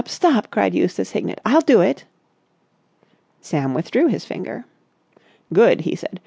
Stop!" 0.07 0.47
cried 0.49 0.73
Eustace 0.73 1.11
Hignett. 1.11 1.39
"I'll 1.45 1.61
do 1.61 1.79
it!" 1.81 2.05
Sam 3.39 3.75
withdrew 3.75 4.07
his 4.07 4.25
finger. 4.25 4.65
"Good!" 5.53 5.81
he 5.81 5.95
said. 5.95 6.19